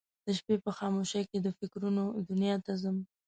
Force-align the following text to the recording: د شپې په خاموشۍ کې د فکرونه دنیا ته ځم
د 0.25 0.27
شپې 0.37 0.55
په 0.65 0.71
خاموشۍ 0.77 1.23
کې 1.31 1.39
د 1.41 1.47
فکرونه 1.57 2.01
دنیا 2.29 2.55
ته 2.65 2.71
ځم 2.81 2.97